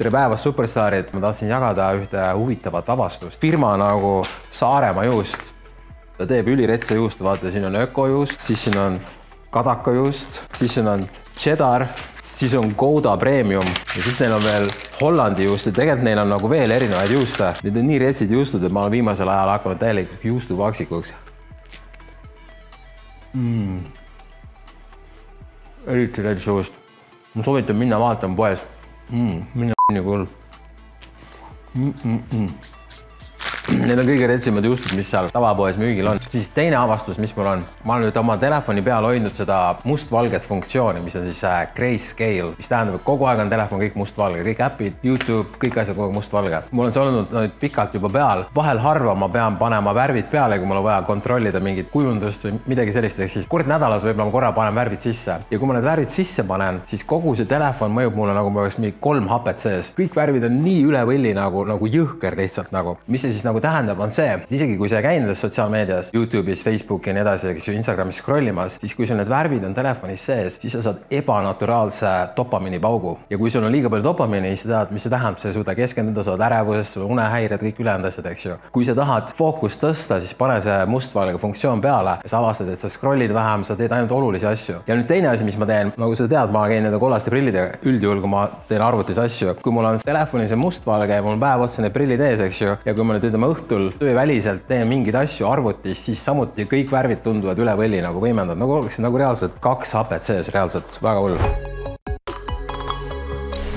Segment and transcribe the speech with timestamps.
[0.00, 3.40] tere päevast, superstaarid, ma tahtsin jagada ühte huvitavat avastust.
[3.40, 5.50] firma nagu Saaremaa juust,
[6.16, 8.96] ta teeb üliretsa juustu, vaata, siin on ökojuust, siis siin on
[9.52, 11.04] kadakajuust, siis siin on
[11.36, 11.84] cheddar,
[12.22, 14.64] siis on Gouda Premium ja siis neil on veel
[15.02, 17.50] Hollandi juust ja tegelikult neil on nagu veel erinevaid juuste.
[17.62, 21.12] Need on nii retsid juustud, et ma olen viimasel ajal hakanud täielikult juustuvaksikuks
[23.34, 23.84] mm..
[25.92, 26.72] eriti rets juust.
[27.34, 28.64] ma soovitan minna vaatama poes
[29.10, 29.76] mm,.
[29.90, 30.26] Minna nii hull
[31.74, 31.92] mm.
[32.04, 32.48] -mm -mm.
[33.90, 36.18] Need on kõige retsimad juustud, mis seal tavapoes müügil on.
[36.22, 40.42] siis teine avastus, mis mul on, ma olen nüüd oma telefoni peal hoidnud seda mustvalget
[40.42, 44.42] funktsiooni, mis on siis äh, grayscale, mis tähendab, et kogu aeg on telefon kõik mustvalge,
[44.48, 46.62] kõik äpid, Youtube, kõik asjad kogu aeg mustvalge.
[46.70, 50.58] mul on see olnud nüüd pikalt juba peal, vahel harva ma pean panema värvid peale,
[50.58, 54.26] kui mul on vaja kontrollida mingit kujundust või midagi sellist, ehk siis kord nädalas võib-olla
[54.26, 55.38] ma korra panen värvid sisse.
[55.50, 58.66] Ja kui ma need värvid sisse panen, siis kogu see telefon mõjub mulle nagu mul
[58.66, 59.94] oleks mingi kolm hapet sees.
[59.94, 63.59] kõik värvid on nii üle võlli nagu, nagu jõhker lihtsalt nagu, mis see siis nagu
[63.62, 67.50] tähendab, on see, isegi kui sa ei käi nendes sotsiaalmeedias, Youtube'is, Facebooki ja nii edasi,
[67.54, 70.82] eks ju, Instagramis scroll imas, siis kui sul need värvid on telefonis sees, siis sa
[70.84, 73.16] saad ebanaturaalse dopamiinipaugu.
[73.30, 75.56] ja kui sul on liiga palju dopamiini, siis sa tead, mis see tähendab, sa ei
[75.56, 78.56] suuda keskenduda, sa oled ärevuses, sul on unehäired, kõik ülejäänud asjad, eks ju.
[78.72, 82.82] kui sa tahad fookust tõsta, siis pane see mustvalge funktsioon peale ja sa avastad, et
[82.82, 84.80] sa scroll'id vähem, sa teed ainult olulisi asju.
[84.86, 87.80] ja nüüd teine asi, mis ma teen, nagu sa tead, ma käin nende kollaste prillidega
[87.86, 91.66] üldjuhul, kui ma teen arvutis asju, kui mul on telefonis mustvalge ja mul on päev
[91.66, 95.18] otsa need prillid ees, eks ju, ja kui ma nüüd ütleme õhtul tööväliselt teen mingeid
[95.22, 99.60] asju arvutis, siis samuti kõik värvid tunduvad üle võlli nagu võimendatud, nagu oleks nagu reaalselt
[99.62, 101.78] kaks hapet sees, reaalselt väga hull.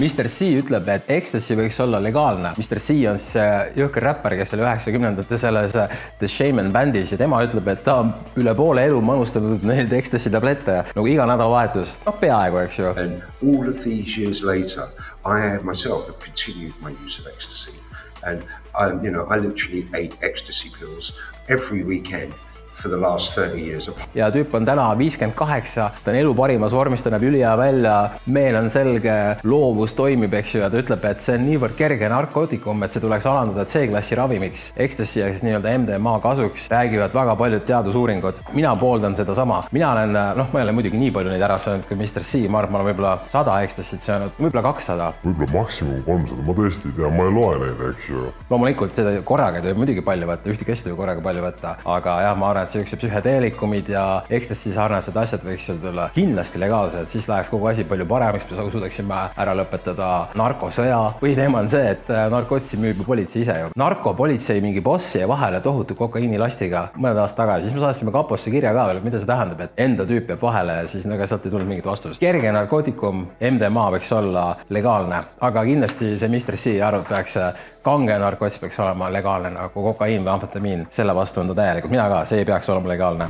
[0.02, 2.56] Mr C ütleb, et Ecstasy võiks olla legaalne.
[2.58, 5.76] Mr C on siis see jõhker räppar, kes oli üheksakümnendate selles
[6.18, 8.10] The Shaman bändis ja tema ütleb, et ta on
[8.42, 12.00] üle poole elu manustanud neid Ecstasy tablette nagu iga nädalavahetus.
[12.08, 12.96] noh, peaaegu, eks ju.
[12.98, 14.90] And all of these years later,
[15.24, 17.83] I myself have continued my use of ecstasy.
[18.26, 21.14] And um, you know, I literally ate ecstasy pills
[21.50, 22.34] every weekend
[22.74, 23.90] for the last thirty years.
[24.16, 27.96] ja tüüp on täna viiskümmend kaheksa, ta on elu parimas vormis, ta näeb ülihea välja,
[28.26, 32.10] meel on selge, loovus toimib, eks ju, ja ta ütleb, et see on niivõrd kerge
[32.12, 34.66] narkootikum, et see tuleks alandada C-klassi ravimiks.
[34.86, 38.42] Ecstasy ehk siis nii-öelda MDMA kasuks räägivad väga paljud teadusuuringud.
[38.54, 41.88] mina pooldan sedasama, mina olen, noh, ma ei ole muidugi nii palju neid ära söönud
[41.88, 45.12] kui Mr C, ma arvan, ma olen võib-olla sada Ecstasy't söönud, võib-olla kakssada.
[45.24, 48.28] võib-olla maksimum kolmsada, ma tõesti ei tea, ma ei loe neid, eks ju.
[48.50, 51.76] loomulikult seda korraga ei tohi muidugi palju võtta, ühtegi asja ei tohi korraga palju võtta,
[51.98, 57.10] aga jah, ma arvan, et siuksed psühhedeelikumid ja ecstasy sarnased asjad võiksid olla kindlasti legaalsed,
[57.14, 60.10] siis läheks kogu asi palju paremaks, me suudaksime ära lõpetada
[60.40, 61.02] narkosõja.
[61.22, 63.72] põhiteema on see, et äh, narkotsi müüb ju politsei ise ju.
[63.78, 68.74] narkopolitsei mingi boss jäi vahele tohutu kokaiinilastiga mõned aastad tagasi, siis me saatsime kaposse kirja
[68.76, 71.54] ka veel, mida see tähendab, et enda tüüp jääb vahele ja siis ega sealt ei
[71.54, 72.22] tulnud mingit vastust.
[72.22, 77.38] kerge narkootikum, MDMA võiks olla legaalne, aga kindlasti see Mr C arvab, peaks
[77.84, 82.08] kange narkots peaks olema legaalne nagu kokaiin või amfetamiin, selle vastu on ta täielikult, mina
[82.10, 83.30] ka, see ei peaks olema legaalne.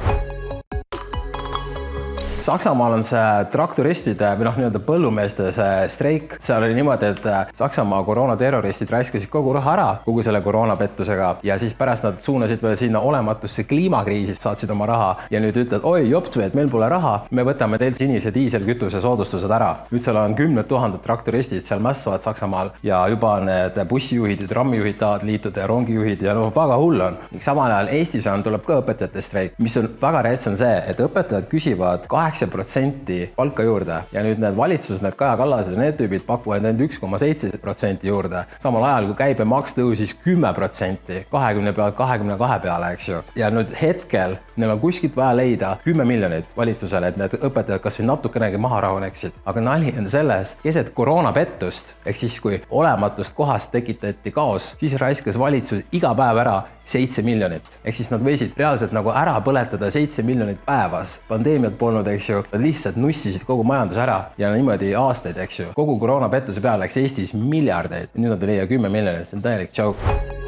[2.44, 7.46] Saksamaal on see traktoristide või noh, nii-öelda põllumeeste see streik, seal oli niimoodi, et äh,
[7.56, 12.76] Saksamaa koroonaterroristid raiskasid kogu raha ära kogu selle koroonapettusega ja siis pärast nad suunasid veel
[12.76, 16.90] sinna olematusse kliimakriisi, saatsid oma raha ja nüüd ütlevad, oi jopt või, et meil pole
[16.92, 19.72] raha, me võtame teilt sinise diiselkütuse soodustused ära.
[19.94, 25.00] nüüd seal on kümned tuhanded traktoristid seal mässavad Saksamaal ja juba need bussijuhid ja trammijuhid
[25.00, 27.18] tahavad liituda ja rongijuhid ja noh, väga hull on.
[27.40, 31.00] samal ajal Eestis on, tuleb ka õpetajate streik, mis on väga rets, on see, et
[31.08, 35.78] õpetajad küsivad kaheksa kaheksa protsenti palka juurde ja nüüd need valitsused, need Kaja Kallased ja
[35.78, 38.46] need tüübid pakuvad ainult üks koma seitse protsenti juurde.
[38.58, 43.22] samal ajal kui käibemaks tõusis kümme protsenti, kahekümne pealt kahekümne kahe peale, eks ju.
[43.36, 48.08] ja nüüd hetkel neil on kuskilt vaja leida kümme miljonit valitsusele, et need õpetajad kasvõi
[48.10, 49.38] natukenegi maha rahuneksid.
[49.46, 55.38] aga nali on selles, keset koroonapettust ehk siis, kui olematust kohast tekitati kaos, siis raiskas
[55.40, 57.80] valitsus iga päev ära seitse miljonit.
[57.86, 61.20] ehk siis nad võisid reaalselt nagu ära põletada seitse miljonit päevas.
[61.28, 65.72] pandeemiat polnud, eks ju, nad lihtsalt nussisid kogu majanduse ära ja niimoodi aastaid, eks ju.
[65.76, 69.78] kogu koroonapettuse peale läks Eestis miljardeid, nüüd nad ei leia kümme miljonit, see on täielik
[69.78, 70.43] joke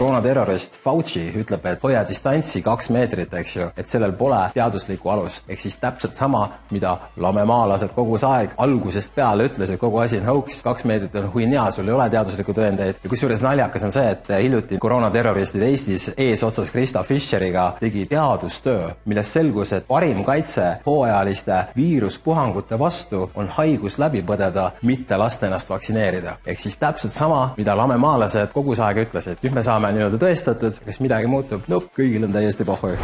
[0.00, 5.44] koroonaterrorist Fauci ütleb, et hoia distantsi kaks meetrit, eks ju, et sellel pole teaduslikku alust.
[5.48, 10.24] ehk siis täpselt sama, mida lamemaalased kogu see aeg algusest peale ütlesid, kogu asi on
[10.30, 13.02] hoogs, kaks meetrit on huinja, sul ei ole teaduslikku tõendeid.
[13.02, 19.36] ja kusjuures naljakas on see, et hiljuti koroonaterroristid Eestis eesotsas Krista Fischeriga tegi teadustöö, millest
[19.36, 26.36] selgus, et parim kaitse hooajaliste viiruspuhangute vastu on haigus läbi põdeda, mitte lasta ennast vaktsineerida.
[26.46, 29.44] ehk siis täpselt sama, mida lamemaalased kogu see aeg ütlesid.
[29.44, 32.94] nüüd me saame nii-öelda tõestatud, kas midagi muutub, no kõigil on täiesti pohhu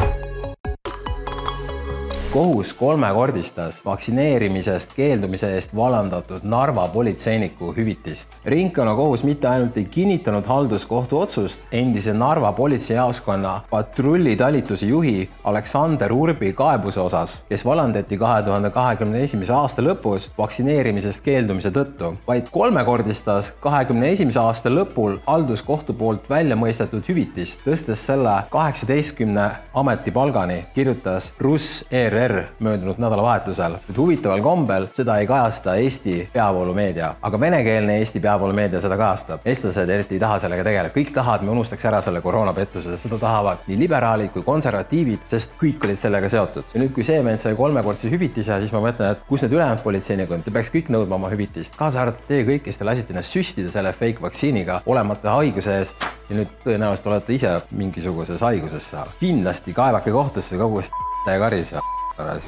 [2.36, 8.28] kohus kolmekordistas vaktsineerimisest keeldumise eest vallandatud Narva politseiniku hüvitist.
[8.44, 17.00] ringkonnakohus mitte ainult ei kinnitanud halduskohtu otsust endise Narva politseijaoskonna patrullitalituse juhi Aleksander Urbi kaebuse
[17.00, 24.12] osas, kes vallandati kahe tuhande kahekümne esimese aasta lõpus vaktsineerimisest keeldumise tõttu, vaid kolmekordistas kahekümne
[24.12, 32.25] esimese aasta lõpul halduskohtu poolt välja mõistetud hüvitist, tõstes selle kaheksateistkümne ametipalgani, kirjutas Russ ERR
[32.60, 33.78] möödunud nädalavahetusel.
[33.88, 39.40] nüüd huvitaval kombel seda ei kajasta Eesti peavoolumeedia, aga venekeelne Eesti peavoolumeedia seda kajastab.
[39.44, 43.66] eestlased eriti ei taha sellega tegeleda, kõik tahavad, me unustaks ära selle koroonapettuse, seda tahavad
[43.66, 46.64] nii liberaalid kui konservatiivid, sest kõik olid sellega seotud.
[46.74, 49.82] ja nüüd, kui see vend sai kolmekordse hüvitise, siis ma mõtlen, et kus need ülejäänud
[49.84, 53.34] politseinikud, te peaks kõik nõudma oma hüvitist, kaasa arvatud teie kõik, kes te lasite ennast
[53.34, 59.12] süstida selle fake vaktsiiniga olemata haiguse eest ja nüüd tõenäoliselt olete ise mingisuguses haiguses seal.
[59.20, 61.84] kindlasti kaevake kohtusse kogu see karis ja
[62.18, 62.44] Raj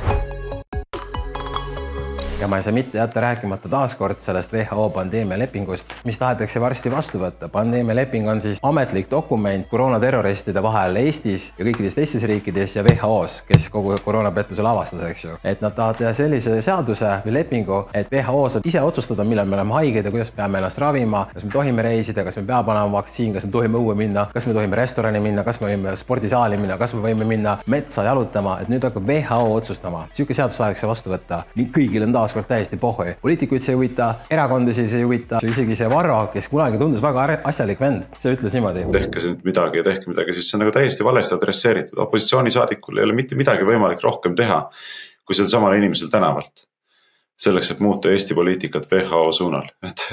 [2.40, 7.18] ja ma ei saa mitte jätta rääkimata taaskord sellest WHO pandeemialepingust, mis tahetakse varsti vastu
[7.18, 7.48] võtta.
[7.48, 13.68] pandeemialeping on siis ametlik dokument koroonaterroristide vahel Eestis ja kõikides teistes riikides ja WHO-s, kes
[13.70, 15.38] kogu koroonapettuse avastas, eks ju.
[15.44, 19.58] et nad tahavad teha sellise seaduse või lepingu, et WHO saab ise otsustada, millal me
[19.58, 22.70] oleme haiged ja kuidas me peame ennast ravima, kas me tohime reisida, kas me peab
[22.70, 25.96] olema vaktsiin, kas me tohime õue minna, kas me tohime restorani minna, kas me võime
[25.96, 30.06] spordisaali minna, kas me võime minna metsa jalutama, et nüüd hakkab WHO otsustama.
[30.06, 31.42] niisugune seadus tahetakse vastu võtta.
[31.74, 33.16] kõigil on taas taaskord täiesti pohhui.
[33.22, 37.26] poliitikuid see ei huvita, erakondasid see ei huvita, isegi see Varro, kes kunagi tundus väga
[37.48, 38.84] asjalik vend, see ütles niimoodi.
[38.92, 43.08] tehke nüüd midagi ja tehke midagi, siis see on nagu täiesti valesti adresseeritud, opositsioonisaadikul ei
[43.08, 44.66] ole mitte midagi võimalik rohkem teha
[45.28, 46.66] kui selsamal inimesel tänavalt
[47.38, 50.04] selleks, et muuta Eesti poliitikat WHO suunal, et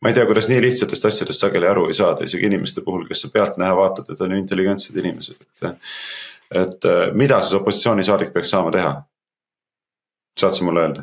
[0.00, 3.24] ma ei tea, kuidas nii lihtsatest asjadest sageli aru ei saada, isegi inimeste puhul, kes
[3.24, 5.86] sa pealtnäha vaatad, et on intelligentsed inimesed, et.
[6.62, 6.86] et
[7.18, 8.94] mida siis opositsioonisaadik peaks saama teha?
[10.38, 11.02] saad sa mulle öelda?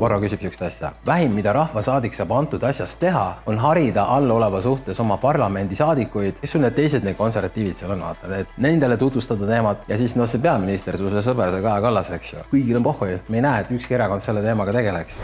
[0.00, 0.92] Varro küsib sihukest asja.
[1.06, 6.64] vähim, mida rahvasaadik saab antud asjas teha, on harida alloleva suhtes oma parlamendisaadikuid, kes sul
[6.64, 10.42] need teised, need konservatiivid seal on, vaata, et nendele tutvustada teemat ja siis noh, see
[10.42, 12.48] peaminister, su sõber, see Kaja Kallas, eks ju.
[12.54, 15.22] kõigil on pohhu, me ei näe, et ükski erakond selle teemaga tegeleks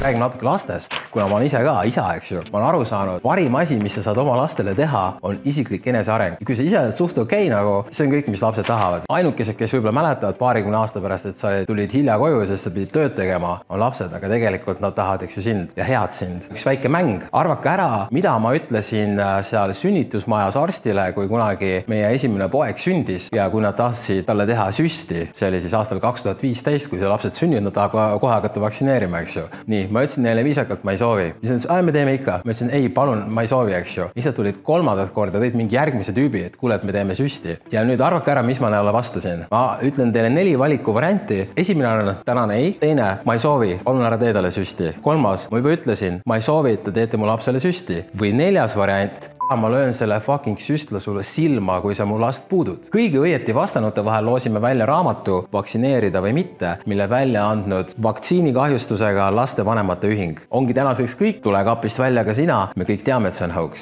[0.00, 3.20] räägime natuke lastest, kuna ma olen ise ka isa, eks ju, ma olen aru saanud,
[3.20, 6.38] parim asi, mis sa saad oma lastele teha, on isiklik eneseareng.
[6.46, 9.04] kui sa ise oled suht okei okay, nagu, see on kõik, mis lapsed tahavad.
[9.12, 12.94] ainukesed, kes võib-olla mäletavad paarikümne aasta pärast, et sa tulid hilja koju, sest sa pidid
[12.94, 16.48] tööd tegema, on lapsed, aga tegelikult nad tahavad, eks ju, sind ja head sind.
[16.48, 22.08] üks väike mäng, arvake ära, mida ma ütlesin äh, seal sünnitusmajas arstile, kui kunagi meie
[22.16, 26.24] esimene poeg sündis ja kui nad tahtsid talle teha süsti, see oli siis aastal kaks
[26.24, 29.46] tuhat viisteist, kui see lapsed sünnivad, nad tahavad kohe hakata vaktsineerima, eks ju.
[29.68, 31.26] nii, ma ütlesin neile viisakalt, ma ei soovi.
[31.40, 32.40] siis nad ütlesid, aa, me teeme ikka.
[32.44, 34.08] ma ütlesin, ei, palun, ma ei soovi, eks ju.
[34.14, 37.58] siis nad tulid kolmandat korda, tõid mingi järgmise tüübi, et kuule, et me teeme süsti.
[37.72, 39.46] ja nüüd arvake ära, mis ma neile vastasin.
[39.50, 41.40] ma ütlen teile neli valikuvarianti.
[41.56, 44.94] esimene on tänane ei, teine, ma ei soovi, palun ära tee talle süsti.
[45.02, 48.04] kolmas, ma juba ütlesin, ma ei soovi, et te teete mu lapsele süsti.
[48.16, 52.86] või neljas variant ma löön selle fucking süstla sulle silma, kui sa mu last puudud.
[52.94, 60.08] kõigi õieti vastanute vahel loosime välja raamatu Vaktsineerida või mitte, mille välja andnud vaktsiinikahjustusega lastevanemate
[60.08, 60.38] ühing.
[60.50, 63.78] ongi tänaseks kõik, tule kapist välja ka sina, me kõik teame, et see on hauks.